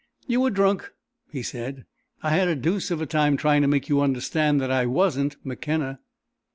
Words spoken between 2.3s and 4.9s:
had a deuce of a time trying to make you understand that I